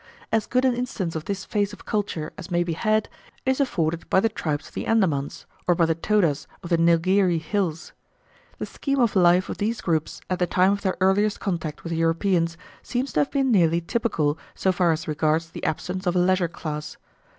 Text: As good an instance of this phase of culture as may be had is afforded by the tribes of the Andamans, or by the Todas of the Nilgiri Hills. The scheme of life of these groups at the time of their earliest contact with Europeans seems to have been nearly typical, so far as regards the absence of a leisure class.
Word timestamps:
As 0.31 0.47
good 0.47 0.65
an 0.65 0.73
instance 0.73 1.15
of 1.15 1.25
this 1.25 1.45
phase 1.45 1.73
of 1.73 1.85
culture 1.85 2.33
as 2.35 2.49
may 2.49 2.63
be 2.63 2.73
had 2.73 3.07
is 3.45 3.59
afforded 3.59 4.09
by 4.09 4.19
the 4.19 4.29
tribes 4.29 4.67
of 4.69 4.73
the 4.73 4.87
Andamans, 4.87 5.45
or 5.67 5.75
by 5.75 5.85
the 5.85 5.93
Todas 5.93 6.47
of 6.63 6.71
the 6.71 6.77
Nilgiri 6.79 7.37
Hills. 7.39 7.93
The 8.57 8.65
scheme 8.65 8.97
of 8.99 9.15
life 9.15 9.47
of 9.47 9.59
these 9.59 9.79
groups 9.79 10.19
at 10.27 10.39
the 10.39 10.47
time 10.47 10.71
of 10.71 10.81
their 10.81 10.97
earliest 11.01 11.39
contact 11.39 11.83
with 11.83 11.93
Europeans 11.93 12.57
seems 12.81 13.13
to 13.13 13.19
have 13.19 13.29
been 13.29 13.51
nearly 13.51 13.79
typical, 13.79 14.39
so 14.55 14.71
far 14.71 14.91
as 14.91 15.07
regards 15.07 15.51
the 15.51 15.63
absence 15.63 16.07
of 16.07 16.15
a 16.15 16.19
leisure 16.19 16.47
class. 16.47 16.97